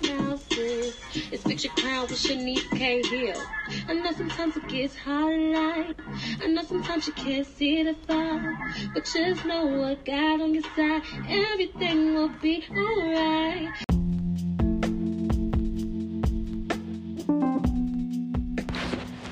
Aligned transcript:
crown 0.00 0.28
now, 0.28 0.36
sis. 0.36 0.96
It's 1.30 1.42
fix 1.42 1.64
your 1.64 1.72
crown 1.74 2.02
with 2.02 2.18
Shanice 2.18 2.68
K. 2.70 3.02
Hill. 3.02 3.40
I 3.88 3.94
know 3.94 4.12
sometimes 4.12 4.56
it 4.56 4.66
gets 4.68 4.96
hard 4.96 5.34
in 5.34 5.52
life. 5.52 5.96
I 6.42 6.46
know 6.48 6.62
sometimes 6.62 7.06
you 7.06 7.12
can't 7.12 7.46
see 7.46 7.82
the 7.82 7.94
far. 8.06 8.56
But 8.92 9.04
just 9.04 9.44
know 9.44 9.66
what 9.66 10.04
God 10.04 10.40
on 10.40 10.54
your 10.54 10.62
side. 10.76 11.02
Everything 11.28 12.14
will 12.14 12.30
be 12.40 12.64
alright. 12.70 13.70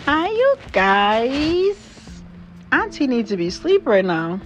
Hi, 0.07 0.29
you 0.29 0.57
guys. 0.73 1.77
Auntie 2.73 3.07
needs 3.07 3.31
to 3.31 3.37
be 3.37 3.49
asleep 3.49 3.87
right 3.87 4.05
now. 4.05 4.41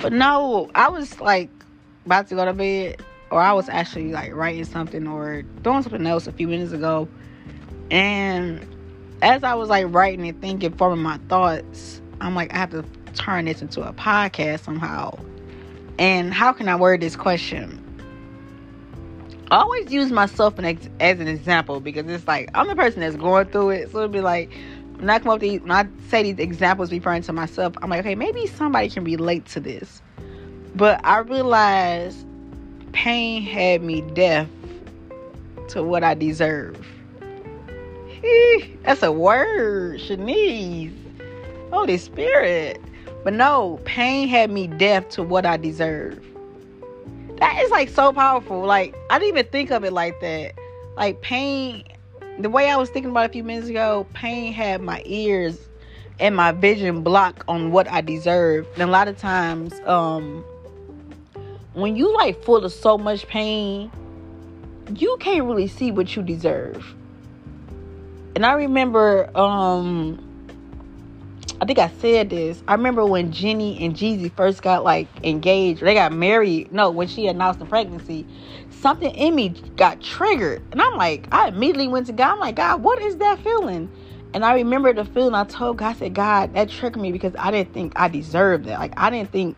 But 0.00 0.12
no, 0.12 0.70
I 0.74 0.88
was 0.90 1.20
like 1.20 1.50
about 2.06 2.28
to 2.28 2.36
go 2.36 2.44
to 2.44 2.52
bed, 2.52 3.02
or 3.30 3.40
I 3.40 3.52
was 3.52 3.68
actually 3.68 4.12
like 4.12 4.34
writing 4.34 4.64
something 4.64 5.06
or 5.06 5.42
doing 5.42 5.82
something 5.82 6.06
else 6.06 6.26
a 6.26 6.32
few 6.32 6.48
minutes 6.48 6.72
ago. 6.72 7.08
And 7.90 8.66
as 9.22 9.44
I 9.44 9.54
was 9.54 9.68
like 9.68 9.86
writing 9.88 10.28
and 10.28 10.40
thinking, 10.40 10.72
forming 10.72 11.02
my 11.02 11.18
thoughts, 11.28 12.00
I'm 12.20 12.34
like, 12.34 12.52
I 12.52 12.58
have 12.58 12.70
to 12.70 12.84
turn 13.14 13.46
this 13.46 13.62
into 13.62 13.82
a 13.82 13.92
podcast 13.92 14.60
somehow. 14.60 15.18
And 15.98 16.32
how 16.32 16.52
can 16.52 16.68
I 16.68 16.76
word 16.76 17.00
this 17.00 17.16
question? 17.16 17.84
I 19.50 19.56
always 19.56 19.90
use 19.90 20.12
myself 20.12 20.58
as 20.58 21.20
an 21.20 21.28
example 21.28 21.80
because 21.80 22.06
it's 22.06 22.26
like 22.26 22.50
I'm 22.54 22.68
the 22.68 22.76
person 22.76 23.00
that's 23.00 23.16
going 23.16 23.46
through 23.46 23.70
it. 23.70 23.90
So 23.90 23.98
it'll 23.98 24.08
be 24.08 24.20
like 24.20 24.52
when 24.98 25.08
I 25.08 25.18
come 25.18 25.30
up 25.30 25.40
to 25.40 25.48
these, 25.48 25.60
when 25.62 25.70
I 25.70 25.86
say 26.08 26.22
these 26.22 26.38
examples 26.38 26.92
referring 26.92 27.22
to 27.22 27.32
myself, 27.32 27.74
I'm 27.80 27.88
like, 27.88 28.00
okay, 28.00 28.14
maybe 28.14 28.46
somebody 28.46 28.90
can 28.90 29.04
relate 29.04 29.46
to 29.46 29.60
this. 29.60 30.02
But 30.74 31.00
I 31.04 31.18
realized 31.18 32.26
pain 32.92 33.42
had 33.42 33.82
me 33.82 34.00
deaf 34.00 34.48
to 35.68 35.82
what 35.82 36.02
I 36.02 36.14
deserve. 36.14 36.86
That's 38.82 39.02
a 39.02 39.12
word, 39.12 40.00
Shanice. 40.00 40.92
Holy 41.70 41.98
Spirit. 41.98 42.80
But 43.24 43.34
no, 43.34 43.78
pain 43.84 44.28
had 44.28 44.50
me 44.50 44.66
deaf 44.66 45.08
to 45.10 45.22
what 45.22 45.44
I 45.44 45.56
deserve. 45.56 46.24
That 47.38 47.60
is 47.62 47.70
like 47.70 47.88
so 47.88 48.12
powerful. 48.12 48.62
Like, 48.62 48.96
I 49.10 49.18
didn't 49.18 49.36
even 49.36 49.52
think 49.52 49.70
of 49.70 49.84
it 49.84 49.92
like 49.92 50.20
that. 50.20 50.54
Like, 50.96 51.20
pain, 51.20 51.84
the 52.38 52.50
way 52.50 52.70
I 52.70 52.76
was 52.76 52.90
thinking 52.90 53.10
about 53.10 53.26
a 53.26 53.32
few 53.32 53.44
minutes 53.44 53.68
ago, 53.68 54.06
pain 54.14 54.52
had 54.52 54.80
my 54.80 55.02
ears 55.04 55.68
and 56.18 56.34
my 56.34 56.52
vision 56.52 57.02
blocked 57.02 57.42
on 57.46 57.70
what 57.70 57.90
I 57.90 58.00
deserve. 58.00 58.66
And 58.74 58.82
a 58.82 58.86
lot 58.86 59.06
of 59.06 59.18
times, 59.18 59.74
um, 59.84 60.44
when 61.80 61.96
you 61.96 62.14
like 62.16 62.42
full 62.42 62.64
of 62.64 62.72
so 62.72 62.98
much 62.98 63.26
pain, 63.26 63.90
you 64.94 65.16
can't 65.20 65.44
really 65.44 65.68
see 65.68 65.90
what 65.90 66.14
you 66.16 66.22
deserve. 66.22 66.94
And 68.34 68.46
I 68.46 68.52
remember, 68.52 69.30
um, 69.36 70.24
I 71.60 71.64
think 71.64 71.78
I 71.78 71.88
said 71.88 72.30
this. 72.30 72.62
I 72.68 72.74
remember 72.74 73.04
when 73.04 73.32
Jeannie 73.32 73.84
and 73.84 73.94
Jeezy 73.94 74.32
first 74.36 74.62
got 74.62 74.84
like 74.84 75.08
engaged, 75.24 75.80
they 75.80 75.94
got 75.94 76.12
married. 76.12 76.72
No, 76.72 76.90
when 76.90 77.08
she 77.08 77.26
announced 77.26 77.58
the 77.58 77.66
pregnancy, 77.66 78.26
something 78.70 79.10
in 79.10 79.34
me 79.34 79.48
got 79.76 80.00
triggered. 80.00 80.62
And 80.70 80.80
I'm 80.80 80.96
like, 80.96 81.26
I 81.32 81.48
immediately 81.48 81.88
went 81.88 82.06
to 82.06 82.12
God. 82.12 82.34
I'm 82.34 82.38
like, 82.40 82.54
God, 82.56 82.82
what 82.82 83.00
is 83.02 83.16
that 83.16 83.40
feeling? 83.40 83.90
And 84.34 84.44
I 84.44 84.54
remember 84.54 84.92
the 84.92 85.04
feeling 85.04 85.34
I 85.34 85.44
told 85.44 85.78
God, 85.78 85.88
I 85.88 85.92
said, 85.94 86.14
God, 86.14 86.54
that 86.54 86.68
triggered 86.68 87.00
me 87.02 87.10
because 87.10 87.34
I 87.38 87.50
didn't 87.50 87.72
think 87.72 87.92
I 87.96 88.08
deserved 88.08 88.66
that. 88.66 88.78
Like, 88.78 88.92
I 88.96 89.10
didn't 89.10 89.32
think 89.32 89.56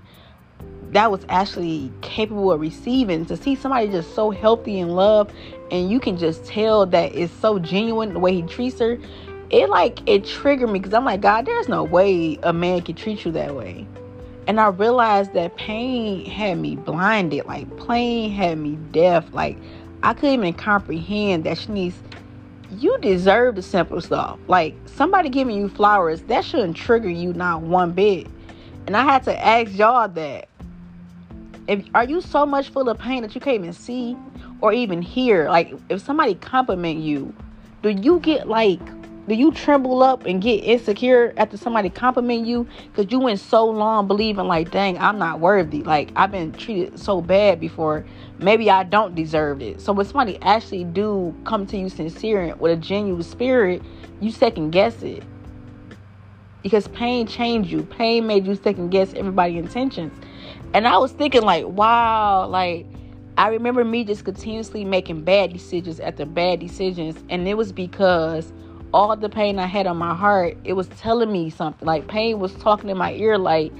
that 0.93 1.11
was 1.11 1.25
actually 1.29 1.93
capable 2.03 2.53
of 2.53 2.61
receiving. 2.61 3.27
To 3.27 3.37
see 3.37 3.55
somebody 3.55 3.89
just 3.89 4.15
so 4.15 4.31
healthy 4.31 4.79
in 4.79 4.91
love 4.91 5.33
and 5.71 5.91
you 5.91 6.01
can 6.01 6.17
just 6.17 6.45
tell 6.45 6.87
that 6.87 7.15
it's 7.15 7.33
so 7.33 7.59
genuine 7.59 8.13
the 8.13 8.19
way 8.19 8.35
he 8.35 8.43
treats 8.43 8.79
her 8.81 8.99
it 9.51 9.69
like 9.69 10.01
it 10.09 10.25
triggered 10.25 10.71
me 10.71 10.79
because 10.79 10.95
I'm 10.95 11.05
like, 11.05 11.21
God, 11.21 11.45
there's 11.45 11.69
no 11.69 11.83
way 11.83 12.39
a 12.43 12.53
man 12.53 12.83
can 12.83 12.95
treat 12.95 13.25
you 13.25 13.33
that 13.33 13.55
way. 13.55 13.87
And 14.47 14.61
I 14.61 14.69
realized 14.69 15.35
that 15.35 15.57
pain 15.57 16.25
had 16.25 16.59
me 16.59 16.77
blinded, 16.77 17.47
like 17.47 17.87
pain 17.87 18.31
had 18.33 18.59
me 18.59 18.79
deaf. 18.93 19.33
Like 19.33 19.59
I 20.03 20.15
couldn't 20.15 20.35
even 20.35 20.55
comprehend 20.55 21.45
that 21.45 21.59
she 21.59 21.73
needs 21.73 21.97
you 22.71 22.97
deserve 22.99 23.57
the 23.57 23.63
simple 23.63 24.01
stuff. 24.01 24.39
Like 24.47 24.77
somebody 24.87 25.29
giving 25.29 25.57
you 25.57 25.69
flowers, 25.69 26.23
that 26.23 26.45
shouldn't 26.45 26.77
trigger 26.77 27.11
you 27.11 27.33
not 27.33 27.63
one 27.63 27.93
bit. 27.93 28.29
And 28.87 28.97
I 28.97 29.05
had 29.05 29.25
to 29.25 29.45
ask 29.45 29.77
y'all 29.77 30.09
that. 30.09 30.50
If 31.69 31.85
are 31.95 32.05
you 32.05 32.21
so 32.21 32.47
much 32.47 32.71
full 32.71 32.89
of 32.89 32.99
pain 32.99 33.23
that 33.23 33.35
you 33.35 33.41
can't 33.41 33.57
even 33.57 33.73
see 33.73 34.17
or 34.61 34.73
even 34.73 35.03
hear? 35.03 35.49
Like 35.49 35.73
if 35.89 36.03
somebody 36.03 36.35
compliment 36.35 37.01
you, 37.01 37.35
do 37.83 37.91
you 37.91 38.21
get 38.21 38.49
like 38.49 38.81
do 39.29 39.37
you 39.37 39.53
tremble 39.53 40.03
up 40.03 40.25
and 40.25 40.43
get 40.43 40.65
insecure 40.65 41.33
after 41.37 41.57
somebody 41.57 41.89
compliment 41.89 42.47
you? 42.47 42.67
Because 42.87 43.13
you 43.13 43.21
went 43.21 43.39
so 43.39 43.65
long 43.65 44.09
believing 44.09 44.47
like 44.47 44.71
dang 44.71 44.99
i'm 44.99 45.19
not 45.19 45.41
worthy. 45.41 45.83
Like 45.83 46.11
i've 46.17 46.33
been 46.33 46.53
treated 46.53 46.99
so 46.99 47.21
bad 47.21 47.61
before. 47.61 48.05
Maybe 48.39 48.71
i 48.71 48.83
don't 48.83 49.15
deserve 49.15 49.63
it. 49.63 49.81
So 49.81 49.93
when 49.93 50.07
somebody 50.07 50.39
actually 50.43 50.85
do 50.85 51.35
come 51.45 51.67
to 51.69 51.77
you 51.77 51.89
sincere 51.89 52.41
and 52.43 52.61
with 52.61 52.73
a 52.73 52.77
genuine 52.77 53.23
spirit 53.23 53.83
you 54.21 54.33
second 54.33 54.71
guess 54.71 55.03
it. 55.03 55.23
Because 56.63 56.89
pain 56.89 57.27
changed 57.27 57.71
you. 57.71 57.85
Pain 57.85 58.27
made 58.27 58.47
you 58.47 58.55
second 58.55 58.91
guess 58.91 59.15
everybody's 59.15 59.63
intentions 59.63 60.13
and 60.75 60.87
i 60.87 60.97
was 60.97 61.13
thinking 61.13 61.43
like 61.43 61.67
wow 61.67 62.47
like 62.47 62.87
i 63.39 63.49
remember 63.49 63.85
me 63.85 64.05
just 64.05 64.25
continuously 64.25 64.85
making 64.85 65.23
bad 65.23 65.53
decisions 65.53 66.01
after 66.01 66.25
bad 66.25 66.61
decisions 66.61 67.23
and 67.29 67.47
it 67.49 67.55
was 67.55 67.73
because 67.73 68.53
all 68.93 69.17
the 69.17 69.29
pain 69.29 69.59
I 69.59 69.67
had 69.67 69.87
on 69.87 69.97
my 69.97 70.15
heart, 70.15 70.57
it 70.65 70.73
was 70.73 70.89
telling 70.89 71.31
me 71.31 71.51
something. 71.51 71.87
Like 71.87 72.09
pain 72.09 72.39
was 72.39 72.55
talking 72.55 72.91
in 72.91 72.99
my 72.99 73.13
ear, 73.13 73.39
like, 73.39 73.73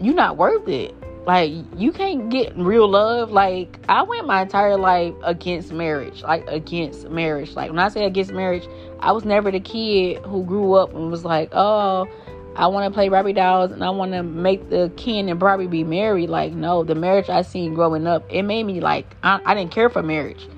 you're 0.00 0.14
not 0.14 0.36
worth 0.36 0.68
it. 0.68 0.94
Like 1.26 1.52
you 1.76 1.92
can't 1.92 2.30
get 2.30 2.56
real 2.56 2.88
love. 2.88 3.30
Like 3.30 3.78
I 3.88 4.02
went 4.02 4.26
my 4.26 4.42
entire 4.42 4.76
life 4.76 5.14
against 5.22 5.72
marriage. 5.72 6.22
Like 6.22 6.44
against 6.48 7.08
marriage. 7.10 7.54
Like 7.54 7.70
when 7.70 7.78
I 7.78 7.88
say 7.88 8.04
against 8.04 8.32
marriage, 8.32 8.66
I 8.98 9.12
was 9.12 9.24
never 9.24 9.52
the 9.52 9.60
kid 9.60 10.18
who 10.24 10.42
grew 10.42 10.74
up 10.74 10.92
and 10.94 11.10
was 11.10 11.24
like, 11.24 11.50
oh, 11.52 12.08
I 12.54 12.66
want 12.66 12.92
to 12.92 12.94
play 12.94 13.08
Barbie 13.08 13.32
dolls 13.32 13.70
and 13.70 13.82
I 13.82 13.90
want 13.90 14.12
to 14.12 14.22
make 14.22 14.68
the 14.68 14.92
Ken 14.96 15.28
and 15.28 15.40
Barbie 15.40 15.66
be 15.66 15.84
married. 15.84 16.28
Like 16.28 16.52
no, 16.52 16.84
the 16.84 16.94
marriage 16.94 17.30
I 17.30 17.42
seen 17.42 17.74
growing 17.74 18.06
up, 18.06 18.24
it 18.30 18.42
made 18.42 18.64
me 18.64 18.80
like 18.80 19.16
I, 19.22 19.40
I 19.44 19.54
didn't 19.54 19.70
care 19.72 19.88
for 19.88 20.02
marriage. 20.02 20.48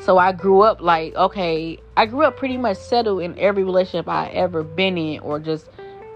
So 0.00 0.16
I 0.16 0.32
grew 0.32 0.62
up 0.62 0.80
like, 0.80 1.14
okay, 1.14 1.78
I 1.96 2.06
grew 2.06 2.24
up 2.24 2.36
pretty 2.36 2.56
much 2.56 2.78
settled 2.78 3.20
in 3.20 3.38
every 3.38 3.64
relationship 3.64 4.08
I 4.08 4.28
ever 4.28 4.62
been 4.62 4.96
in 4.96 5.20
or 5.20 5.38
just 5.38 5.68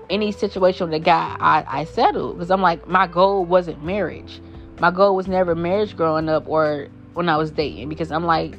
any 0.09 0.33
situation 0.33 0.89
with 0.89 0.95
a 0.95 1.05
guy 1.05 1.37
I, 1.39 1.81
I 1.81 1.85
settled. 1.85 2.37
Because 2.37 2.51
I'm 2.51 2.63
like, 2.63 2.89
my 2.89 3.07
goal 3.07 3.45
wasn't 3.45 3.85
marriage. 3.85 4.41
My 4.81 4.91
goal 4.91 5.15
was 5.15 5.29
never 5.29 5.55
marriage 5.55 5.97
growing 5.97 6.31
up 6.31 6.49
or 6.49 6.89
when 7.13 7.29
I 7.29 7.37
was 7.37 7.51
dating. 7.51 7.91
Because 7.91 8.11
I'm 8.11 8.25
like, 8.25 8.57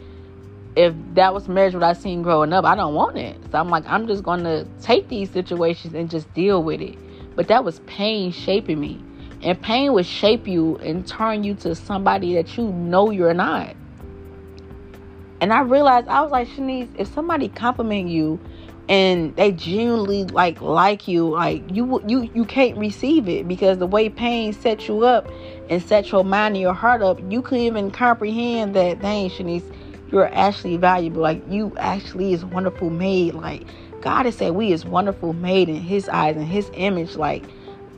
if 0.76 0.94
that 1.14 1.34
was 1.34 1.48
marriage 1.48 1.74
what 1.74 1.84
I 1.84 1.94
seen 1.94 2.22
growing 2.22 2.52
up, 2.52 2.66
I 2.66 2.76
don't 2.76 2.94
want 2.94 3.18
it. 3.18 3.38
So 3.52 3.58
I'm 3.58 3.70
like, 3.70 3.86
I'm 3.88 4.08
just 4.08 4.24
gonna 4.24 4.66
take 4.82 5.08
these 5.08 5.30
situations 5.32 5.94
and 5.94 6.10
just 6.10 6.32
deal 6.34 6.64
with 6.64 6.82
it. 6.82 6.98
But 7.36 7.48
that 7.48 7.64
was 7.64 7.80
pain 7.82 8.32
shaping 8.32 8.80
me. 8.80 9.04
And 9.42 9.62
pain 9.62 9.94
would 9.94 10.06
shape 10.06 10.48
you 10.48 10.78
and 10.78 11.06
turn 11.08 11.44
you 11.44 11.54
to 11.56 11.76
somebody 11.76 12.34
that 12.36 12.58
you 12.58 12.72
know 12.72 13.12
you're 13.12 13.34
not. 13.34 13.76
And 15.42 15.54
I 15.54 15.62
realized 15.62 16.08
I 16.08 16.22
was 16.22 16.32
like, 16.32 16.48
Shanice, 16.48 16.90
if 16.98 17.08
somebody 17.14 17.50
compliment 17.50 18.10
you 18.10 18.40
and 18.88 19.36
they 19.36 19.52
genuinely 19.52 20.24
like 20.26 20.62
like 20.62 21.08
you, 21.08 21.30
like 21.30 21.64
you 21.72 22.02
you 22.08 22.30
you 22.34 22.46
can't 22.46 22.78
receive 22.78 23.28
it 23.28 23.48
because 23.48 23.78
the 23.78 23.88
way 23.88 24.10
pain 24.10 24.54
set 24.54 24.88
you 24.88 25.04
up 25.06 25.30
and 25.70 25.82
set 25.82 26.12
your 26.12 26.24
mind 26.24 26.56
and 26.56 26.62
your 26.62 26.74
heart 26.74 27.02
up, 27.02 27.20
you 27.30 27.42
couldn't 27.42 27.66
even 27.66 27.92
comprehend 27.92 28.76
that 28.76 29.02
dang 29.02 29.30
Shanice, 29.30 29.64
you're 30.16 30.34
actually 30.34 30.78
valuable. 30.78 31.22
Like 31.22 31.44
you 31.50 31.76
actually 31.78 32.34
is 32.34 32.46
wonderful 32.46 32.90
made. 32.90 33.36
Like 33.36 33.68
God 34.00 34.26
has 34.26 34.38
said 34.38 34.54
we 34.54 34.72
is 34.72 34.86
wonderful 34.86 35.34
made 35.34 35.68
in 35.68 35.76
his 35.76 36.08
eyes 36.08 36.38
and 36.38 36.48
his 36.48 36.72
image. 36.74 37.18
Like 37.18 37.44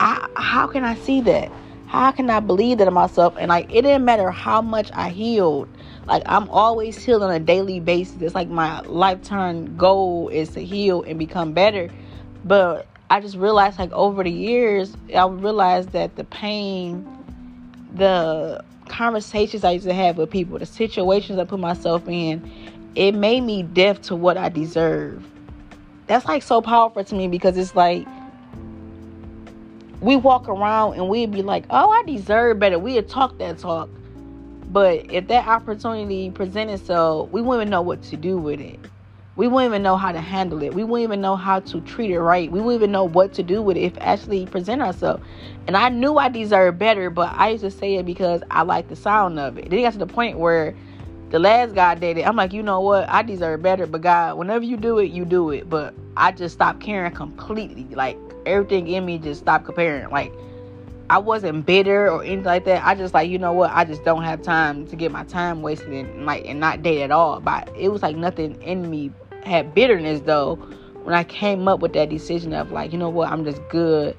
I 0.00 0.28
how 0.36 0.66
can 0.66 0.84
I 0.84 0.96
see 0.96 1.20
that? 1.22 1.50
How 1.86 2.10
can 2.10 2.28
I 2.28 2.40
believe 2.40 2.78
that 2.78 2.88
in 2.88 2.94
myself? 2.94 3.36
And 3.38 3.48
like 3.50 3.66
it 3.70 3.82
didn't 3.82 4.04
matter 4.04 4.32
how 4.32 4.60
much 4.60 4.90
I 4.92 5.10
healed 5.10 5.68
like 6.08 6.22
I'm 6.26 6.48
always 6.48 7.04
healed 7.04 7.22
on 7.22 7.30
a 7.30 7.38
daily 7.38 7.78
basis. 7.78 8.20
It's 8.20 8.34
like 8.34 8.48
my 8.48 8.80
lifetime 8.80 9.76
goal 9.76 10.28
is 10.30 10.48
to 10.50 10.64
heal 10.64 11.02
and 11.02 11.20
become 11.20 11.52
better. 11.52 11.88
But 12.44 12.86
I 13.10 13.20
just 13.20 13.36
realized 13.36 13.78
like 13.78 13.92
over 13.92 14.24
the 14.24 14.32
years, 14.32 14.96
I 15.14 15.26
realized 15.28 15.90
that 15.90 16.16
the 16.16 16.24
pain, 16.24 17.06
the 17.94 18.64
conversations 18.88 19.64
I 19.64 19.72
used 19.72 19.86
to 19.86 19.94
have 19.94 20.16
with 20.18 20.30
people, 20.30 20.58
the 20.58 20.66
situations 20.66 21.38
I 21.38 21.44
put 21.44 21.60
myself 21.60 22.08
in, 22.08 22.50
it 22.94 23.12
made 23.12 23.42
me 23.42 23.62
deaf 23.62 24.00
to 24.02 24.16
what 24.16 24.36
I 24.36 24.48
deserve. 24.48 25.24
That's 26.06 26.26
like 26.26 26.42
so 26.42 26.60
powerful 26.60 27.04
to 27.04 27.14
me 27.14 27.28
because 27.28 27.56
it's 27.56 27.74
like 27.74 28.06
we 30.00 30.16
walk 30.16 30.48
around 30.48 30.94
and 30.94 31.08
we'd 31.08 31.30
be 31.30 31.42
like, 31.42 31.64
oh, 31.70 31.90
I 31.90 32.02
deserve 32.04 32.58
better. 32.58 32.78
We'd 32.78 33.08
talk 33.08 33.38
that 33.38 33.58
talk. 33.58 33.88
But 34.70 35.10
if 35.10 35.28
that 35.28 35.46
opportunity 35.46 36.30
presented 36.30 36.74
itself, 36.74 37.30
we 37.30 37.40
wouldn't 37.40 37.70
know 37.70 37.82
what 37.82 38.02
to 38.04 38.16
do 38.16 38.36
with 38.36 38.60
it. 38.60 38.78
We 39.38 39.46
wouldn't 39.46 39.70
even 39.70 39.84
know 39.84 39.96
how 39.96 40.10
to 40.10 40.20
handle 40.20 40.64
it. 40.64 40.74
We 40.74 40.82
wouldn't 40.82 41.04
even 41.04 41.20
know 41.20 41.36
how 41.36 41.60
to 41.60 41.80
treat 41.82 42.10
it 42.10 42.20
right. 42.20 42.50
We 42.50 42.60
wouldn't 42.60 42.82
even 42.82 42.90
know 42.90 43.04
what 43.04 43.32
to 43.34 43.44
do 43.44 43.62
with 43.62 43.76
it 43.76 43.82
if 43.84 43.92
actually 44.00 44.46
present 44.46 44.82
ourselves. 44.82 45.22
And 45.68 45.76
I 45.76 45.90
knew 45.90 46.16
I 46.16 46.28
deserved 46.28 46.80
better, 46.80 47.08
but 47.08 47.32
I 47.32 47.50
used 47.50 47.62
to 47.62 47.70
say 47.70 47.94
it 47.94 48.04
because 48.04 48.42
I 48.50 48.62
like 48.62 48.88
the 48.88 48.96
sound 48.96 49.38
of 49.38 49.56
it. 49.56 49.70
Then 49.70 49.78
it 49.78 49.82
got 49.82 49.92
to 49.92 49.98
the 50.00 50.08
point 50.08 50.40
where 50.40 50.74
the 51.30 51.38
last 51.38 51.76
guy 51.76 51.92
it. 51.92 52.26
I'm 52.26 52.34
like, 52.34 52.52
you 52.52 52.64
know 52.64 52.80
what? 52.80 53.08
I 53.08 53.22
deserve 53.22 53.62
better. 53.62 53.86
But 53.86 54.00
God, 54.00 54.38
whenever 54.38 54.64
you 54.64 54.76
do 54.76 54.98
it, 54.98 55.12
you 55.12 55.24
do 55.24 55.50
it. 55.50 55.70
But 55.70 55.94
I 56.16 56.32
just 56.32 56.56
stopped 56.56 56.80
caring 56.80 57.12
completely. 57.12 57.86
Like 57.94 58.18
everything 58.44 58.88
in 58.88 59.06
me 59.06 59.18
just 59.18 59.42
stopped 59.42 59.66
comparing. 59.66 60.10
Like 60.10 60.32
I 61.10 61.18
wasn't 61.18 61.64
bitter 61.64 62.10
or 62.10 62.24
anything 62.24 62.42
like 62.42 62.64
that. 62.64 62.84
I 62.84 62.96
just 62.96 63.14
like, 63.14 63.30
you 63.30 63.38
know 63.38 63.52
what? 63.52 63.70
I 63.70 63.84
just 63.84 64.04
don't 64.04 64.24
have 64.24 64.42
time 64.42 64.88
to 64.88 64.96
get 64.96 65.12
my 65.12 65.22
time 65.22 65.62
wasted 65.62 65.92
and 65.92 66.26
like 66.26 66.44
and 66.44 66.58
not 66.58 66.82
date 66.82 67.02
at 67.02 67.12
all. 67.12 67.38
But 67.38 67.70
it 67.78 67.90
was 67.90 68.02
like 68.02 68.16
nothing 68.16 68.60
in 68.62 68.90
me 68.90 69.12
had 69.48 69.74
bitterness 69.74 70.20
though 70.20 70.56
when 71.02 71.14
I 71.14 71.24
came 71.24 71.68
up 71.68 71.80
with 71.80 71.94
that 71.94 72.10
decision 72.10 72.52
of 72.52 72.70
like, 72.70 72.92
you 72.92 72.98
know 72.98 73.08
what? 73.08 73.30
I'm 73.30 73.44
just 73.44 73.62
good. 73.70 74.16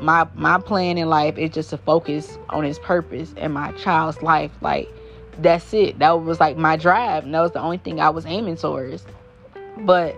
My 0.00 0.26
my 0.34 0.58
plan 0.58 0.98
in 0.98 1.08
life 1.08 1.38
is 1.38 1.50
just 1.50 1.70
to 1.70 1.78
focus 1.78 2.38
on 2.50 2.64
his 2.64 2.78
purpose 2.78 3.34
and 3.36 3.52
my 3.52 3.72
child's 3.72 4.22
life. 4.22 4.50
Like 4.60 4.88
that's 5.38 5.72
it. 5.74 5.98
That 5.98 6.22
was 6.22 6.40
like 6.40 6.56
my 6.56 6.76
drive. 6.76 7.24
And 7.24 7.34
that 7.34 7.40
was 7.40 7.52
the 7.52 7.60
only 7.60 7.78
thing 7.78 8.00
I 8.00 8.10
was 8.10 8.26
aiming 8.26 8.56
towards. 8.56 9.04
But 9.78 10.16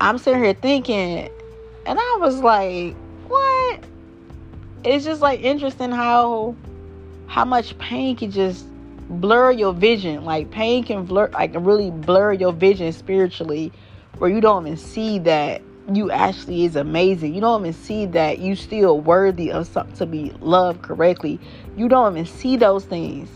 I'm 0.00 0.18
sitting 0.18 0.42
here 0.42 0.54
thinking, 0.54 1.28
and 1.86 1.98
I 1.98 2.16
was 2.20 2.40
like, 2.40 2.94
what? 3.28 3.84
It's 4.84 5.04
just 5.04 5.20
like 5.20 5.40
interesting 5.40 5.90
how 5.90 6.56
how 7.26 7.44
much 7.44 7.76
pain 7.78 8.16
can 8.16 8.30
just 8.30 8.66
blur 9.08 9.50
your 9.52 9.72
vision. 9.72 10.24
Like 10.24 10.50
pain 10.50 10.84
can 10.84 11.04
blur 11.04 11.28
like 11.30 11.52
really 11.54 11.90
blur 11.90 12.32
your 12.32 12.52
vision 12.52 12.92
spiritually 12.92 13.72
where 14.18 14.30
you 14.30 14.40
don't 14.40 14.66
even 14.66 14.78
see 14.78 15.18
that 15.20 15.62
you 15.92 16.10
actually 16.10 16.64
is 16.64 16.76
amazing. 16.76 17.34
You 17.34 17.40
don't 17.40 17.62
even 17.62 17.72
see 17.72 18.06
that 18.06 18.38
you 18.38 18.56
still 18.56 19.00
worthy 19.00 19.50
of 19.52 19.66
something 19.66 19.96
to 19.96 20.06
be 20.06 20.32
loved 20.40 20.82
correctly. 20.82 21.38
You 21.76 21.88
don't 21.88 22.12
even 22.12 22.26
see 22.26 22.56
those 22.56 22.84
things. 22.84 23.28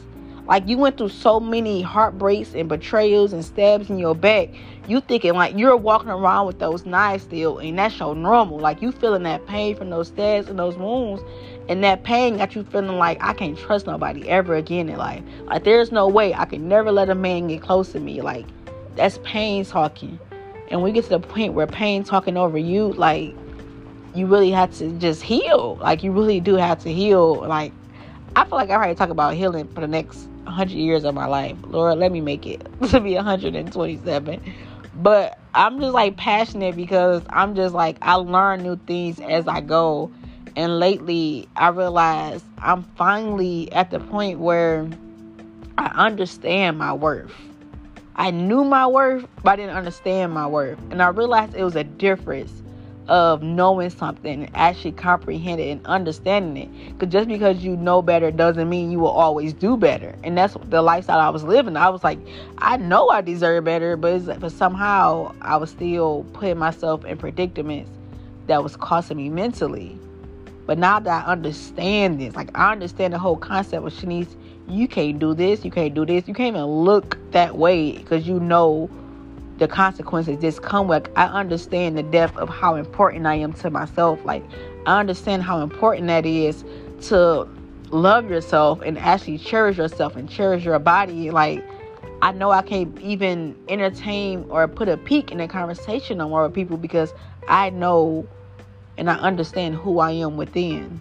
Like 0.49 0.67
you 0.67 0.79
went 0.79 0.97
through 0.97 1.11
so 1.11 1.39
many 1.39 1.83
heartbreaks 1.83 2.55
and 2.55 2.71
betrayals 2.71 3.35
and 3.35 3.45
stabs 3.45 3.91
in 3.91 3.99
your 3.99 4.15
back. 4.15 4.49
You 4.89 5.03
thinking 5.03 5.35
like 5.35 5.57
you're 5.59 5.77
walking 5.77 6.09
around 6.09 6.47
with 6.47 6.59
those 6.59 6.87
knives 6.87 7.25
still, 7.25 7.59
and 7.59 7.79
that's 7.79 7.99
your 7.99 8.15
normal. 8.15 8.59
Like 8.59 8.81
you 8.81 8.91
feeling 8.91 9.25
that 9.25 9.47
pain 9.47 9.77
from 9.77 9.91
those 9.91 10.09
stabs 10.09 10.49
and 10.49 10.59
those 10.59 10.79
wounds, 10.79 11.23
and 11.69 11.85
that 11.85 12.03
pain 12.03 12.39
got 12.39 12.55
you 12.55 12.65
feeling 12.65 12.97
like 12.97 13.23
I 13.23 13.35
can't 13.35 13.59
trust 13.59 13.87
nobody 13.87 14.27
ever 14.27 14.55
again 14.55 14.89
in 14.89 14.97
life. 14.97 15.23
Like 15.45 15.65
there's 15.65 15.93
no 15.93 16.09
way 16.09 16.33
I 16.33 16.47
can 16.47 16.67
never 16.67 16.91
let 16.91 17.11
a 17.11 17.15
man 17.15 17.49
get 17.49 17.61
close 17.61 17.93
to 17.93 18.01
me. 18.01 18.23
Like 18.23 18.47
that's 18.97 19.19
pain 19.25 19.67
talking. 19.67 20.19
And 20.71 20.83
we 20.83 20.93
get 20.93 21.05
to 21.05 21.11
the 21.11 21.21
point 21.21 21.53
where 21.53 21.67
pain 21.67 22.05
talking 22.05 22.39
over 22.39 22.57
you, 22.57 22.95
like 22.95 23.35
you 24.15 24.27
really 24.27 24.51
have 24.51 24.75
to 24.79 24.93
just 24.93 25.23
heal. 25.23 25.77
Like 25.83 26.03
you 26.03 26.11
really 26.11 26.41
do 26.41 26.55
have 26.55 26.79
to 26.85 26.93
heal. 26.93 27.35
Like 27.47 27.73
I 28.35 28.45
feel 28.45 28.57
like 28.57 28.71
I 28.71 28.75
already 28.75 28.95
talk 28.95 29.11
about 29.11 29.35
healing 29.35 29.69
for 29.69 29.83
the 29.83 29.87
next 29.87 30.29
100 30.49 30.75
years 30.75 31.05
of 31.05 31.15
my 31.15 31.27
life. 31.27 31.57
Lord, 31.65 31.99
let 31.99 32.11
me 32.11 32.21
make 32.21 32.47
it 32.47 32.67
to 32.91 33.01
be 33.01 33.15
127. 33.15 34.55
But 34.95 35.39
I'm 35.55 35.81
just 35.81 35.93
like 35.93 36.17
passionate 36.17 36.75
because 36.75 37.23
I'm 37.31 37.55
just 37.55 37.75
like, 37.75 37.99
I 38.03 38.15
learn 38.15 38.63
new 38.63 38.77
things 38.77 39.21
as 39.21 39.47
I 39.47 39.61
go. 39.61 40.11
And 40.57 40.81
lately, 40.81 41.49
I 41.55 41.69
realized 41.69 42.45
I'm 42.59 42.83
finally 42.97 43.71
at 43.73 43.91
the 43.91 44.01
point 44.01 44.41
where 44.41 44.89
I 45.77 45.87
understand 45.95 46.79
my 46.79 46.93
worth. 46.93 47.33
I 48.17 48.33
knew 48.33 48.65
my 48.65 48.87
worth, 48.87 49.29
but 49.45 49.51
I 49.51 49.57
didn't 49.57 49.77
understand 49.77 50.33
my 50.33 50.47
worth. 50.49 50.79
And 50.91 51.01
I 51.01 51.09
realized 51.09 51.55
it 51.55 51.63
was 51.63 51.77
a 51.77 51.85
difference 51.85 52.63
of 53.09 53.43
knowing 53.43 53.91
something 53.91 54.45
and 54.45 54.51
actually 54.55 54.93
comprehending 54.93 55.71
and 55.71 55.87
understanding 55.87 56.65
it. 56.65 56.99
Because 56.99 57.13
just 57.13 57.29
because 57.29 57.65
you 57.65 57.77
know 57.77 58.03
better 58.03 58.31
doesn't 58.31 58.69
mean 58.69 58.91
you 58.91 58.99
will 59.01 59.09
always 59.09 59.53
do 59.55 59.77
better. 59.77 60.15
And 60.23 60.37
that's 60.37 60.57
the 60.69 60.83
lifestyle 60.83 61.19
I 61.19 61.31
was 61.31 61.43
living. 61.43 61.77
I 61.77 61.89
was 61.89 62.05
like, 62.05 62.19
I 62.59 62.77
know 62.77 63.09
I 63.09 63.23
deserve 63.23 63.65
better, 63.65 63.97
but, 63.97 64.41
but 64.41 64.53
somehow 64.53 65.35
I 65.41 65.57
was 65.57 65.71
still 65.71 66.27
putting 66.35 66.59
myself 66.59 67.05
in 67.05 67.17
predicaments 67.17 67.91
that 68.47 68.63
was 68.63 68.77
costing 68.77 69.17
me 69.17 69.31
mentally. 69.31 69.99
But 70.67 70.77
now 70.77 71.01
that 71.01 71.27
I 71.27 71.33
understand 71.33 72.21
this, 72.21 72.37
like 72.37 72.51
I 72.55 72.73
understand 72.73 73.15
the 73.15 73.19
whole 73.19 73.37
concept 73.37 73.87
of 73.87 73.93
Shanice, 73.93 74.37
you 74.69 74.87
can't 74.87 75.19
do 75.19 75.33
this, 75.33 75.65
you 75.65 75.71
can't 75.71 75.95
do 75.95 76.05
this, 76.05 76.29
you 76.29 76.35
can't 76.35 76.55
even 76.55 76.67
look 76.67 77.17
that 77.33 77.57
way 77.57 77.93
because 77.93 78.29
you 78.29 78.39
know 78.39 78.91
the 79.59 79.69
consequences 79.69 80.41
just 80.41 80.63
come 80.63 80.89
with. 80.89 81.09
I 81.17 81.27
understand 81.27 81.99
the 81.99 82.03
depth 82.03 82.37
of 82.37 82.49
how 82.49 82.77
important 82.77 83.27
i 83.27 83.35
am 83.35 83.53
to 83.55 83.71
myself. 83.71 84.25
Like 84.25 84.45
i 84.87 84.99
understand 84.99 85.43
how 85.43 85.61
important 85.61 86.07
that 86.07 86.25
is 86.25 86.65
to 87.09 87.49
love 87.91 88.31
yourself 88.31 88.81
and 88.83 88.99
actually 88.99 89.39
cherish 89.39 89.79
yourself 89.79 90.17
and 90.17 90.29
cherish 90.29 90.65
your 90.65 90.79
body. 90.79 91.31
Like 91.31 91.65
i 92.23 92.33
know 92.33 92.51
i 92.51 92.63
can't 92.63 92.99
even 93.01 93.57
entertain 93.69 94.45
or 94.49 94.67
put 94.67 94.89
a 94.89 94.97
peek 94.97 95.31
in 95.31 95.41
a 95.41 95.47
conversation 95.47 96.19
no 96.19 96.29
more 96.29 96.43
with 96.45 96.55
people 96.55 96.77
because 96.77 97.13
i 97.47 97.71
know 97.71 98.27
and 98.97 99.09
i 99.09 99.15
understand 99.15 99.75
who 99.75 99.99
i 99.99 100.13
am 100.13 100.37
within. 100.37 101.01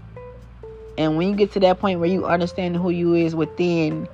And 0.98 1.15
when 1.15 1.30
you 1.30 1.36
get 1.36 1.51
to 1.54 1.59
that 1.59 1.80
point 1.80 2.00
where 2.00 2.09
you 2.09 2.25
understand 2.25 2.75
who 2.75 2.89
you 2.89 3.13
is 3.13 3.36
within 3.36 4.07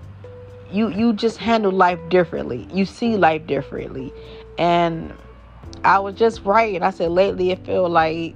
you 0.73 0.89
you 0.89 1.13
just 1.13 1.37
handle 1.37 1.71
life 1.71 1.99
differently. 2.09 2.67
You 2.73 2.85
see 2.85 3.15
life 3.15 3.45
differently. 3.45 4.11
And 4.57 5.13
I 5.83 5.99
was 5.99 6.15
just 6.15 6.43
right. 6.43 6.75
And 6.75 6.83
I 6.83 6.89
said 6.89 7.11
lately 7.11 7.51
it 7.51 7.65
felt 7.65 7.91
like 7.91 8.35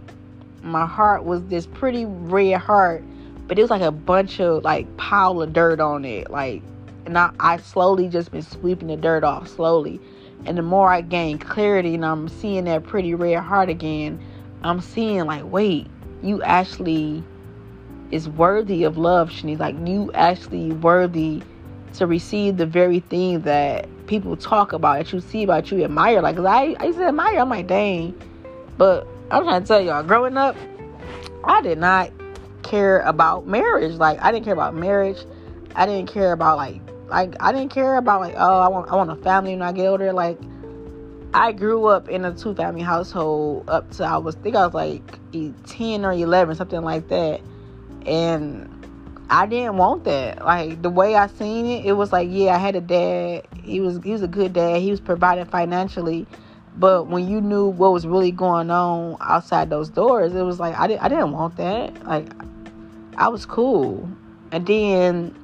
my 0.62 0.86
heart 0.86 1.26
was 1.26 1.44
this 1.46 1.66
pretty 1.66 2.06
red 2.06 2.60
heart, 2.62 3.04
but 3.48 3.58
it 3.58 3.62
was 3.62 3.72
like 3.72 3.82
a 3.82 3.92
bunch 3.92 4.40
of 4.40 4.64
like 4.64 4.96
pile 4.98 5.42
of 5.42 5.52
dirt 5.52 5.80
on 5.80 6.06
it. 6.06 6.30
Like 6.30 6.62
and 7.08 7.18
I, 7.18 7.32
I 7.40 7.58
slowly 7.58 8.08
just 8.08 8.32
been 8.32 8.44
sweeping 8.44 8.90
the 8.90 8.98
dirt 8.98 9.24
off 9.24 9.48
slowly. 9.48 10.00
And 10.46 10.58
the 10.58 10.62
more 10.62 10.92
I 10.92 11.02
gain 11.02 11.40
clarity 11.40 11.96
and 11.96 12.06
I'm 12.06 12.30
seeing 12.30 12.66
that 12.66 12.84
pretty 12.84 13.16
red 13.16 13.40
heart 13.40 13.70
again, 13.70 14.24
I'm 14.64 14.80
seeing 14.82 15.26
like, 15.26 15.44
wait, 15.46 15.88
you 16.22 16.44
actually 16.44 17.24
is 18.12 18.30
worthy 18.30 18.84
of 18.84 18.98
love, 18.98 19.30
Shanice. 19.30 19.60
Like 19.60 19.76
you 19.88 20.12
actually 20.14 20.72
worthy 20.74 21.42
to 21.98 22.08
receive 22.08 22.58
the 22.58 22.66
very 22.66 23.00
thing 23.00 23.42
that 23.42 23.88
people 24.08 24.38
talk 24.38 24.74
about, 24.74 24.98
that 24.98 25.13
you 25.13 25.20
see 25.20 25.44
about, 25.44 25.72
you 25.72 25.84
admire. 25.84 26.22
Like, 26.22 26.38
I, 26.39 26.75
I 26.80 26.86
used 26.86 27.00
to 27.00 27.06
admire. 27.06 27.39
I'm 27.39 27.50
like, 27.50 27.68
dang. 27.68 28.20
But 28.77 29.08
I'm 29.32 29.44
trying 29.44 29.62
to 29.62 29.68
tell 29.68 29.82
y'all, 29.82 30.04
growing 30.04 30.38
up, 30.38 30.56
I 31.44 31.62
did 31.62 31.77
not 31.77 32.12
care 32.63 33.00
about 33.00 33.48
marriage. 33.48 33.96
Like, 33.96 34.22
I 34.22 34.32
didn't 34.32 34.46
care 34.46 34.54
about 34.54 34.75
marriage. 34.75 35.20
I 35.75 35.86
didn't 35.86 36.12
care 36.12 36.32
about 36.32 36.58
like, 36.58 36.82
like 37.08 37.36
I 37.39 37.51
didn't 37.51 37.72
care 37.72 37.98
about 37.98 38.22
like, 38.22 38.36
oh, 38.38 38.60
I 38.60 38.68
want, 38.68 38.92
I 38.92 38.96
want 38.96 39.12
a 39.12 39.16
family 39.16 39.51
when 39.51 39.62
I 39.62 39.72
get 39.72 39.88
older. 39.88 40.12
Like, 40.13 40.39
I 41.34 41.51
grew 41.51 41.86
up 41.86 42.10
in 42.10 42.25
a 42.25 42.34
two 42.34 42.56
family 42.56 42.82
household 42.82 43.70
up 43.70 43.92
to 43.92 44.04
I 44.04 44.18
was 44.18 44.36
I 44.36 44.39
think 44.39 44.56
I 44.56 44.66
was 44.66 44.74
like 44.74 45.20
10 45.68 46.06
or 46.06 46.13
11, 46.13 46.56
something 46.56 46.82
like 46.82 47.10
that. 47.10 47.42
And 48.06 48.77
I 49.30 49.46
didn't 49.46 49.78
want 49.78 50.06
that. 50.06 50.44
Like 50.44 50.82
the 50.82 50.90
way 50.90 51.16
I 51.16 51.28
seen 51.28 51.66
it, 51.66 51.86
it 51.86 51.94
was 51.94 52.12
like, 52.12 52.30
yeah, 52.32 52.56
I 52.56 52.58
had 52.58 52.76
a 52.76 52.82
dad. 52.82 53.46
He 53.62 53.82
was 53.82 54.00
he 54.04 54.12
was 54.12 54.22
a 54.22 54.28
good 54.28 54.54
dad. 54.54 54.82
He 54.82 54.90
was 54.90 55.02
providing 55.02 55.46
financially. 55.46 56.26
But 56.78 57.08
when 57.08 57.28
you 57.28 57.42
knew 57.42 57.68
what 57.68 57.92
was 57.92 58.06
really 58.06 58.32
going 58.32 58.70
on 58.70 59.18
outside 59.20 59.70
those 59.70 59.90
doors, 59.90 60.34
it 60.34 60.44
was 60.44 60.60
like 60.60 60.78
I 60.78 60.88
didn't 60.88 61.02
I 61.02 61.10
didn't 61.10 61.32
want 61.32 61.58
that. 61.58 62.06
Like 62.06 62.32
I 63.18 63.28
was 63.28 63.46
cool. 63.46 64.10
And 64.52 64.66
then 64.66 65.36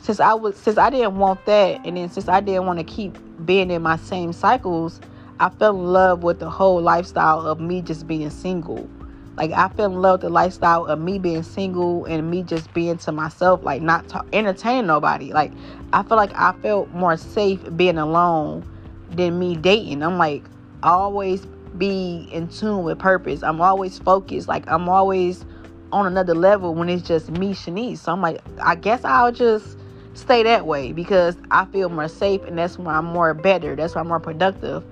since 0.00 0.18
I 0.18 0.32
was 0.32 0.56
since 0.56 0.78
I 0.78 0.88
didn't 0.88 1.18
want 1.18 1.44
that 1.46 1.84
and 1.84 1.96
then 1.98 2.08
since 2.08 2.28
I 2.28 2.40
didn't 2.40 2.64
want 2.64 2.78
to 2.78 2.84
keep 2.84 3.18
being 3.44 3.70
in 3.70 3.82
my 3.82 3.96
same 3.96 4.32
cycles, 4.32 5.00
I 5.38 5.50
fell 5.50 5.76
in 5.76 5.92
love 5.92 6.22
with 6.22 6.38
the 6.38 6.48
whole 6.48 6.80
lifestyle 6.80 7.46
of 7.46 7.60
me 7.60 7.82
just 7.82 8.06
being 8.06 8.30
single 8.30 8.88
like 9.36 9.52
I 9.52 9.68
fell 9.68 9.86
in 9.92 10.00
love 10.00 10.14
with 10.14 10.20
the 10.22 10.30
lifestyle 10.30 10.86
of 10.86 10.98
me 10.98 11.18
being 11.18 11.42
single 11.42 12.04
and 12.06 12.30
me 12.30 12.42
just 12.42 12.72
being 12.72 12.96
to 12.98 13.12
myself, 13.12 13.62
like 13.62 13.82
not 13.82 14.08
talk, 14.08 14.26
entertaining 14.32 14.86
nobody. 14.86 15.32
Like 15.32 15.52
I 15.92 16.02
feel 16.02 16.16
like 16.16 16.34
I 16.34 16.52
felt 16.62 16.90
more 16.92 17.16
safe 17.16 17.60
being 17.76 17.98
alone 17.98 18.64
than 19.10 19.38
me 19.38 19.56
dating. 19.56 20.02
I'm 20.02 20.18
like 20.18 20.44
always 20.82 21.44
be 21.76 22.28
in 22.32 22.48
tune 22.48 22.84
with 22.84 22.98
purpose. 22.98 23.42
I'm 23.42 23.60
always 23.60 23.98
focused. 23.98 24.48
Like 24.48 24.64
I'm 24.68 24.88
always 24.88 25.44
on 25.92 26.06
another 26.06 26.34
level 26.34 26.74
when 26.74 26.88
it's 26.88 27.06
just 27.06 27.30
me, 27.30 27.52
Shanice. 27.52 27.98
So 27.98 28.12
I'm 28.12 28.22
like, 28.22 28.40
I 28.62 28.74
guess 28.74 29.04
I'll 29.04 29.32
just 29.32 29.78
stay 30.14 30.42
that 30.44 30.66
way 30.66 30.92
because 30.92 31.36
I 31.50 31.66
feel 31.66 31.90
more 31.90 32.08
safe 32.08 32.42
and 32.44 32.56
that's 32.58 32.78
why 32.78 32.94
I'm 32.94 33.04
more 33.04 33.34
better. 33.34 33.76
That's 33.76 33.94
why 33.94 34.00
I'm 34.00 34.08
more 34.08 34.20
productive. 34.20 34.82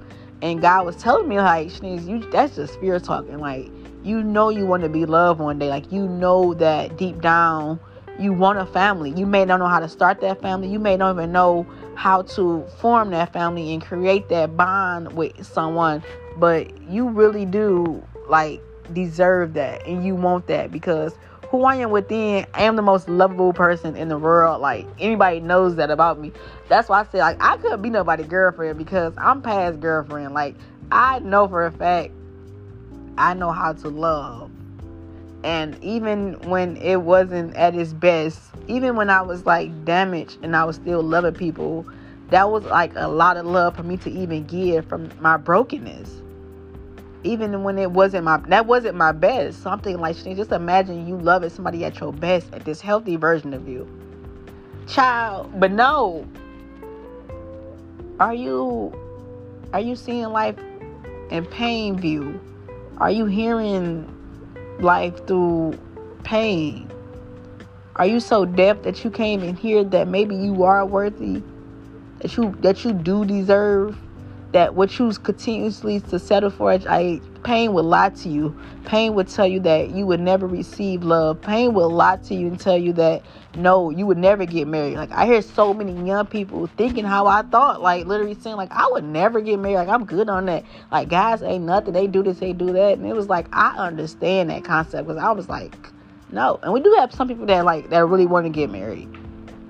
And 0.43 0.61
God 0.61 0.85
was 0.85 0.97
telling 0.97 1.29
me 1.29 1.39
like, 1.39 1.69
Shanice, 1.69 2.07
you 2.07 2.31
that's 2.31 2.57
just 2.57 2.79
fear 2.79 3.01
talking. 3.01 3.39
Like 3.39 3.71
you 4.05 4.23
know 4.23 4.51
you 4.51 4.67
want 4.67 4.83
to 4.83 4.89
be 4.89 5.07
loved 5.07 5.41
one 5.41 5.59
day. 5.59 5.69
Like 5.69 5.91
you 5.91 6.07
know 6.07 6.55
that 6.55 6.97
deep 6.97 7.21
down 7.21 7.81
you 8.19 8.33
want 8.33 8.59
a 8.59 8.67
family. 8.67 9.11
You 9.11 9.27
may 9.27 9.45
not 9.45 9.59
know 9.59 9.67
how 9.67 9.81
to 9.81 9.89
start 9.89 10.21
that 10.21 10.41
family. 10.41 10.69
You 10.69 10.79
may 10.79 10.97
not 10.97 11.15
even 11.15 11.33
know 11.33 11.67
how 11.95 12.23
to 12.23 12.65
form 12.81 13.11
that 13.11 13.33
family 13.33 13.73
and 13.73 13.83
create 13.83 14.29
that 14.29 14.57
bond 14.57 15.17
with 15.17 15.45
someone, 15.45 16.03
but 16.37 16.81
you 16.83 17.09
really 17.09 17.45
do 17.45 18.03
like 18.29 18.61
deserve 18.93 19.55
that 19.55 19.87
and 19.87 20.05
you 20.05 20.15
want 20.15 20.47
that 20.47 20.71
because 20.71 21.17
who 21.49 21.65
I 21.65 21.77
am 21.77 21.91
within, 21.91 22.47
I 22.53 22.65
am 22.65 22.77
the 22.77 22.83
most 22.83 23.09
lovable 23.09 23.53
person 23.53 23.97
in 23.97 24.09
the 24.09 24.19
world. 24.19 24.61
Like 24.61 24.87
anybody 24.99 25.41
knows 25.41 25.77
that 25.77 25.91
about 25.91 26.19
me. 26.19 26.33
That's 26.69 26.89
why 26.89 27.01
I 27.01 27.05
say 27.05 27.19
like 27.19 27.37
I 27.41 27.57
couldn't 27.57 27.83
be 27.83 27.91
nobody's 27.91 28.27
girlfriend 28.27 28.79
because 28.79 29.15
I'm 29.19 29.43
past 29.43 29.81
girlfriend. 29.81 30.35
Like 30.35 30.55
I 30.91 31.21
know 31.21 31.49
for 31.49 31.67
a 31.67 31.73
fact 31.73 32.13
I 33.19 33.35
know 33.35 33.53
how 33.53 33.73
to 33.73 33.89
love. 33.89 34.51
And 35.45 35.83
even 35.85 36.35
when 36.49 36.79
it 36.79 37.03
wasn't 37.03 37.55
at 37.55 37.75
its 37.75 37.93
best, 37.93 38.41
even 38.67 38.97
when 38.97 39.11
I 39.11 39.21
was 39.21 39.45
like 39.45 39.85
damaged 39.85 40.39
and 40.43 40.57
I 40.57 40.65
was 40.65 40.77
still 40.77 41.03
loving 41.03 41.35
people, 41.35 41.87
that 42.31 42.51
was 42.51 42.65
like 42.65 42.93
a 42.97 43.09
lot 43.09 43.37
of 43.37 43.45
love 43.45 43.77
for 43.77 43.83
me 43.83 43.99
to 43.99 44.11
even 44.11 44.45
give 44.45 44.87
from 44.87 45.11
my 45.21 45.37
brokenness. 45.37 46.23
Even 47.25 47.63
when 47.63 47.79
it 47.79 47.91
wasn't 47.91 48.25
my 48.25 48.39
that 48.49 48.67
wasn't 48.67 48.97
my 48.97 49.13
best. 49.13 49.63
Something 49.63 49.99
like 49.99 50.17
just 50.17 50.51
imagine 50.51 51.07
you 51.07 51.17
loving 51.17 51.51
somebody 51.51 51.85
at 51.85 52.01
your 52.01 52.13
best, 52.13 52.53
at 52.55 52.65
this 52.65 52.81
healthy 52.81 53.17
version 53.17 53.53
of 53.53 53.69
you. 53.69 53.87
Child, 54.87 55.61
but 55.61 55.71
no. 55.71 56.27
Are 58.19 58.35
you 58.35 58.95
are 59.75 59.81
you 59.81 59.97
seeing 59.97 60.27
life 60.27 60.57
in 61.31 61.45
pain 61.47 61.99
view? 61.99 62.41
Are 62.99 63.11
you 63.11 63.27
hearing 63.27 64.07
life 64.79 65.27
through 65.27 65.79
pain? 66.23 66.91
Are 67.97 68.07
you 68.07 68.21
so 68.21 68.45
deaf 68.45 68.83
that 68.83 69.05
you 69.05 69.11
can't 69.11 69.43
even 69.43 69.57
hear 69.57 69.83
that 69.85 70.09
maybe 70.09 70.37
you 70.37 70.63
are 70.63 70.87
worthy? 70.87 71.43
That 72.21 72.37
you 72.37 72.57
that 72.61 72.85
you 72.85 72.93
do 72.93 73.25
deserve? 73.25 73.99
That 74.55 74.77
what 74.77 74.97
you 75.01 75.11
continuously 75.11 75.99
to 75.99 76.19
settle 76.21 76.49
for 76.49 76.71
I 76.71 77.21
pain 77.43 77.73
will 77.73 77.83
lie 77.83 78.11
to 78.11 78.29
you. 78.29 78.57
Pain 78.85 79.17
would 79.17 79.27
tell 79.27 79.49
you 79.49 79.59
that 79.59 79.91
you 79.91 80.07
would 80.07 80.21
never 80.21 80.47
receive 80.47 81.03
love. 81.03 81.41
Pain 81.43 81.75
will 81.75 81.91
lie 81.91 82.19
to 82.19 82.37
you 82.37 82.47
and 82.47 82.61
tell 82.61 82.79
you 82.79 82.93
that 82.93 83.25
no, 83.57 83.91
you 83.91 84.07
would 84.07 84.17
never 84.17 84.47
get 84.47 84.69
married. 84.69 84.97
Like 84.97 85.11
I 85.11 85.27
hear 85.27 85.43
so 85.43 85.75
many 85.75 85.93
young 86.07 86.27
people 86.27 86.69
thinking 86.77 87.05
how 87.05 87.27
I 87.27 87.43
thought, 87.43 87.83
like 87.83 88.07
literally 88.07 88.37
saying 88.37 88.55
like 88.55 88.71
I 88.71 88.87
would 88.93 89.03
never 89.03 89.41
get 89.41 89.59
married. 89.59 89.75
Like 89.75 89.89
I'm 89.89 90.05
good 90.05 90.29
on 90.29 90.47
that. 90.47 90.65
Like 90.93 91.09
guys 91.09 91.43
ain't 91.43 91.65
nothing. 91.65 91.93
They 91.93 92.07
do 92.07 92.23
this, 92.23 92.39
they 92.39 92.53
do 92.53 92.73
that, 92.75 92.99
and 92.99 93.05
it 93.09 93.17
was 93.17 93.27
like 93.27 93.49
I 93.53 93.77
understand 93.77 94.51
that 94.51 94.63
concept 94.63 95.09
because 95.09 95.21
I 95.21 95.33
was 95.33 95.49
like, 95.49 95.77
no. 96.31 96.61
And 96.63 96.73
we 96.73 96.79
do 96.79 96.95
have 97.01 97.13
some 97.13 97.27
people 97.27 97.47
that 97.47 97.65
like 97.65 97.91
that 97.91 98.07
really 98.07 98.27
want 98.27 98.47
to 98.47 98.51
get 98.51 98.71
married. 98.71 99.09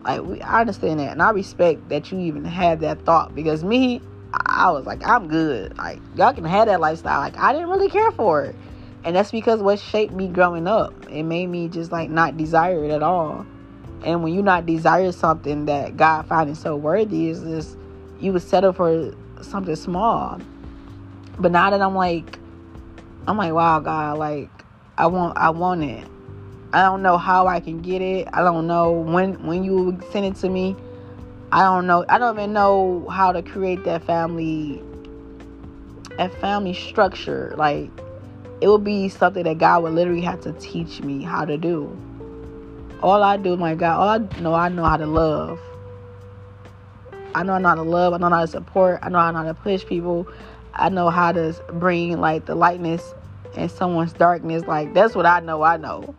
Like 0.05 0.21
we, 0.21 0.43
I 0.43 0.61
understand 0.61 1.01
that, 1.01 1.13
and 1.13 1.23
I 1.23 1.31
respect 1.31 1.89
that 1.89 2.13
you 2.13 2.19
even 2.19 2.45
had 2.45 2.81
that 2.81 3.07
thought 3.07 3.35
because 3.35 3.65
me, 3.65 4.03
I 4.47 4.71
was 4.71 4.87
like, 4.87 5.07
I'm 5.07 5.29
good. 5.29 5.77
Like 5.79 6.01
y'all 6.17 6.33
can 6.33 6.45
have 6.45 6.67
that 6.67 6.81
lifestyle. 6.81 7.21
Like 7.21 7.37
I 7.39 7.53
didn't 7.53 7.69
really 7.69 7.89
care 7.89 8.11
for 8.13 8.45
it, 8.45 8.57
and 9.05 9.15
that's 9.17 9.31
because 9.31 9.63
what 9.63 9.79
shaped 9.79 10.13
me 10.13 10.29
growing 10.29 10.67
up. 10.67 10.95
It 11.11 11.23
made 11.25 11.49
me 11.49 11.69
just 11.69 11.93
like 11.93 12.11
not 12.11 12.37
desire 12.37 12.85
it 12.85 12.91
at 12.91 13.03
all. 13.03 13.47
And 14.05 14.23
when 14.23 14.35
you 14.35 14.43
not 14.43 14.67
desire 14.67 15.13
something 15.13 15.67
that 15.67 15.97
God 15.97 16.27
finding 16.27 16.55
so 16.55 16.77
worthy, 16.77 17.29
is 17.29 17.41
just 17.43 17.79
you 18.21 18.33
would 18.33 18.43
settle 18.43 18.73
for 18.73 19.15
something 19.43 19.77
small. 19.77 20.41
But 21.39 21.53
now 21.53 21.71
that 21.71 21.81
I'm 21.81 21.95
like, 21.95 22.39
I'm 23.27 23.37
like, 23.37 23.53
wow, 23.53 23.81
God, 23.81 24.19
like 24.19 24.51
I 24.99 25.07
want, 25.07 25.37
I 25.39 25.51
want 25.51 25.83
it. 25.83 26.07
I 26.73 26.83
don't 26.83 27.03
know 27.03 27.19
how 27.19 27.47
I 27.47 27.61
can 27.61 27.81
get 27.81 28.03
it. 28.03 28.29
I 28.33 28.43
don't 28.43 28.67
know 28.67 28.93
when 28.93 29.47
when 29.47 29.65
you 29.65 30.01
send 30.11 30.27
it 30.27 30.37
to 30.37 30.49
me. 30.49 30.77
I 31.55 31.63
don't 31.63 31.87
know. 31.87 32.05
I 32.09 32.19
don't 32.19 32.37
even 32.37 32.53
know 32.53 33.07
how 33.09 33.33
to 33.33 33.43
create 33.43 33.85
that 33.85 34.05
family, 34.05 34.83
a 36.19 36.29
family 36.29 36.75
structure. 36.75 37.55
Like 37.57 37.91
it 38.61 38.69
would 38.69 38.85
be 38.85 39.09
something 39.09 39.45
that 39.45 39.59
God 39.59 39.85
would 39.85 39.93
literally 39.93 40.23
have 40.23 40.41
to 40.43 40.53
teach 40.55 41.01
me 41.01 41.23
how 41.23 41.45
to 41.45 41.57
do 41.57 41.97
all 43.05 43.23
I 43.23 43.37
do, 43.37 43.55
my 43.57 43.75
God, 43.75 44.01
all 44.01 44.09
I 44.09 44.41
know, 44.41 44.55
I 44.55 44.69
know 44.71 44.85
how 44.85 44.97
to 44.97 45.07
love. 45.07 45.61
I 47.35 47.43
know 47.43 47.61
how 47.63 47.75
to 47.75 47.83
love. 47.83 48.15
I 48.15 48.19
know 48.19 48.31
how 48.31 48.41
to 48.41 48.47
support. 48.47 49.01
I 49.03 49.11
know 49.11 49.19
how 49.19 49.43
to 49.43 49.53
push 49.53 49.85
people. 49.85 50.27
I 50.73 50.89
know 50.89 51.11
how 51.11 51.33
to 51.33 51.55
bring 51.75 52.19
like 52.19 52.47
the 52.47 52.55
lightness 52.55 53.15
in 53.57 53.69
someone's 53.69 54.15
darkness. 54.15 54.63
Like 54.67 54.95
that's 54.95 55.15
what 55.15 55.27
I 55.27 55.41
know. 55.41 55.63
I 55.63 55.77
know. 55.77 56.15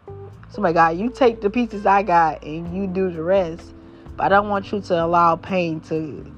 So 0.49 0.61
my 0.61 0.73
God, 0.73 0.97
you 0.97 1.09
take 1.09 1.41
the 1.41 1.49
pieces 1.49 1.85
I 1.85 2.03
got 2.03 2.43
and 2.43 2.75
you 2.75 2.85
do 2.85 3.09
the 3.09 3.23
rest. 3.23 3.73
I 4.19 4.29
don't 4.29 4.49
want 4.49 4.71
you 4.71 4.81
to 4.81 5.03
allow 5.03 5.35
pain 5.35 5.81
to 5.81 6.31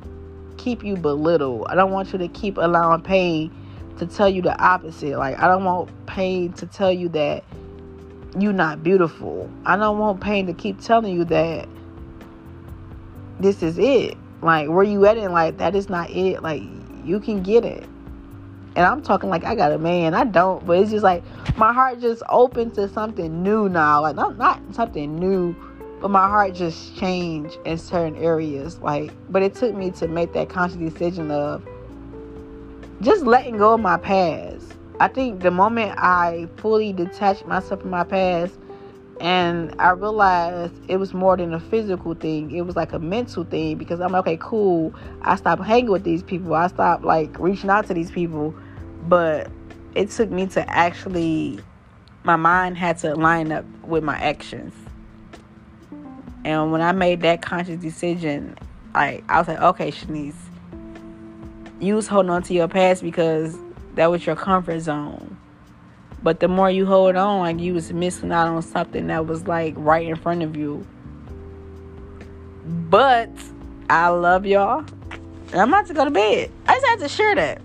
keep 0.57 0.83
you 0.83 0.95
belittled. 0.95 1.67
I 1.69 1.75
don't 1.75 1.91
want 1.91 2.11
you 2.11 2.19
to 2.19 2.27
keep 2.27 2.57
allowing 2.57 3.01
pain 3.01 3.51
to 3.99 4.05
tell 4.05 4.29
you 4.29 4.41
the 4.41 4.59
opposite. 4.61 5.17
Like 5.17 5.39
I 5.39 5.47
don't 5.47 5.63
want 5.63 5.89
pain 6.05 6.53
to 6.53 6.65
tell 6.65 6.91
you 6.91 7.09
that 7.09 7.43
you're 8.37 8.53
not 8.53 8.83
beautiful. 8.83 9.49
I 9.65 9.77
don't 9.77 9.97
want 9.97 10.21
pain 10.21 10.47
to 10.47 10.53
keep 10.53 10.81
telling 10.81 11.15
you 11.15 11.25
that 11.25 11.67
this 13.39 13.63
is 13.63 13.77
it. 13.77 14.17
Like 14.41 14.69
where 14.69 14.83
you 14.83 15.05
at 15.05 15.17
in 15.17 15.31
life, 15.31 15.57
that 15.57 15.75
is 15.75 15.89
not 15.89 16.09
it. 16.09 16.41
Like 16.41 16.63
you 17.03 17.19
can 17.19 17.41
get 17.41 17.65
it. 17.65 17.83
And 18.75 18.85
I'm 18.85 19.01
talking 19.01 19.29
like 19.29 19.43
I 19.43 19.55
got 19.55 19.71
a 19.71 19.79
man. 19.79 20.13
I 20.13 20.23
don't, 20.23 20.65
but 20.65 20.77
it's 20.77 20.91
just 20.91 21.03
like 21.03 21.23
my 21.57 21.73
heart 21.73 21.99
just 21.99 22.21
open 22.29 22.69
to 22.71 22.87
something 22.87 23.41
new 23.41 23.69
now. 23.69 24.01
Like 24.01 24.15
not 24.15 24.37
not 24.37 24.61
something 24.71 25.15
new, 25.15 25.55
but 26.01 26.09
my 26.09 26.27
heart 26.27 26.53
just 26.53 26.95
changed 26.97 27.57
in 27.65 27.77
certain 27.77 28.15
areas. 28.17 28.79
Like, 28.79 29.11
but 29.29 29.43
it 29.43 29.55
took 29.55 29.73
me 29.73 29.91
to 29.91 30.07
make 30.07 30.33
that 30.33 30.49
conscious 30.49 30.77
decision 30.77 31.31
of 31.31 31.67
just 33.01 33.23
letting 33.23 33.57
go 33.57 33.73
of 33.75 33.79
my 33.79 33.97
past 33.97 34.77
I 34.99 35.07
think 35.07 35.41
the 35.41 35.51
moment 35.51 35.93
I 35.97 36.47
fully 36.57 36.91
detached 36.91 37.45
myself 37.45 37.81
from 37.81 37.91
my 37.91 38.03
past 38.03 38.55
and 39.21 39.75
I 39.77 39.91
realized 39.91 40.73
it 40.87 40.97
was 40.97 41.13
more 41.13 41.37
than 41.37 41.53
a 41.53 41.59
physical 41.59 42.15
thing, 42.15 42.49
it 42.51 42.61
was 42.61 42.75
like 42.75 42.93
a 42.93 42.99
mental 42.99 43.43
thing 43.43 43.77
because 43.77 43.99
I'm 44.01 44.11
like, 44.11 44.21
okay, 44.21 44.37
cool. 44.39 44.93
I 45.21 45.35
stopped 45.35 45.63
hanging 45.63 45.91
with 45.91 46.03
these 46.03 46.23
people, 46.23 46.55
I 46.55 46.67
stopped 46.67 47.03
like 47.03 47.37
reaching 47.39 47.69
out 47.69 47.85
to 47.87 47.93
these 47.93 48.09
people, 48.09 48.55
but 49.07 49.51
it 49.93 50.09
took 50.09 50.31
me 50.31 50.47
to 50.47 50.67
actually, 50.67 51.59
my 52.23 52.35
mind 52.35 52.77
had 52.77 52.97
to 52.99 53.13
line 53.13 53.51
up 53.51 53.65
with 53.83 54.03
my 54.03 54.17
actions. 54.17 54.73
And 56.47 56.71
when 56.71 56.79
I 56.79 56.93
made 56.93 57.19
that 57.23 57.41
conscious 57.41 57.77
decision, 57.77 58.57
like 58.95 59.21
I 59.27 59.37
was 59.37 59.49
like, 59.49 59.59
okay, 59.59 59.91
Shanice, 59.91 60.33
you 61.81 61.93
was 61.93 62.07
holding 62.07 62.29
on 62.29 62.41
to 62.43 62.53
your 62.53 62.69
past 62.69 63.03
because 63.03 63.57
that 63.95 64.09
was 64.09 64.25
your 64.25 64.37
comfort 64.37 64.79
zone. 64.79 65.37
But 66.23 66.39
the 66.39 66.47
more 66.47 66.71
you 66.71 66.85
hold 66.85 67.17
on, 67.17 67.39
like 67.39 67.59
you 67.59 67.73
was 67.73 67.91
missing 67.91 68.31
out 68.31 68.47
on 68.47 68.61
something 68.61 69.07
that 69.07 69.27
was 69.27 69.45
like 69.45 69.73
right 69.75 70.07
in 70.07 70.15
front 70.15 70.41
of 70.41 70.55
you. 70.55 70.87
But 72.65 73.29
I 73.89 74.07
love 74.07 74.45
y'all. 74.45 74.85
I'm 75.51 75.67
about 75.67 75.87
to 75.87 75.93
go 75.93 76.05
to 76.05 76.11
bed. 76.11 76.49
I 76.65 76.75
just 76.75 76.85
had 76.85 76.99
to 76.99 77.09
share 77.09 77.35
that. 77.35 77.61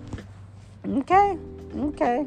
Okay. 0.89 1.39
Okay. 1.77 2.27